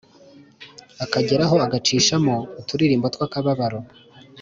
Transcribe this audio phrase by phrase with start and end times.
[1.03, 3.79] akageraho agacishamo uturirimbo twakababaro